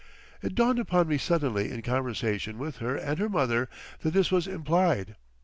It 0.41 0.55
dawned 0.55 0.79
upon 0.79 1.07
me 1.07 1.19
suddenly 1.19 1.69
in 1.69 1.83
conversation 1.83 2.57
with 2.57 2.77
her 2.77 2.95
and 2.95 3.19
her 3.19 3.29
mother, 3.29 3.69
that 3.99 4.13
this 4.15 4.31
was 4.31 4.47
implied. 4.47 5.15